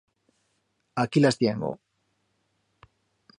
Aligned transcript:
Aquí 0.95 1.19
las 1.19 1.37
tiengo. 1.37 1.79